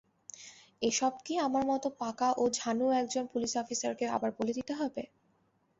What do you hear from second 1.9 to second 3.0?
পাকা ও ঝানু